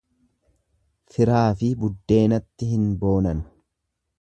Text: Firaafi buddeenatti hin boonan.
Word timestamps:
Firaafi 1.17 1.69
buddeenatti 1.83 2.71
hin 2.73 2.89
boonan. 3.05 3.45